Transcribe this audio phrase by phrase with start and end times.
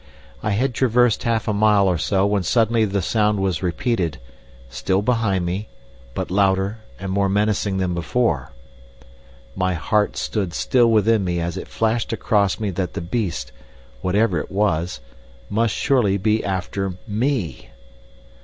[0.41, 4.17] I had traversed half a mile or so when suddenly the sound was repeated,
[4.67, 5.69] still behind me,
[6.15, 8.51] but louder and more menacing than before.
[9.55, 13.51] My heart stood still within me as it flashed across me that the beast,
[14.01, 15.01] whatever it was,
[15.51, 17.69] must surely be after ME.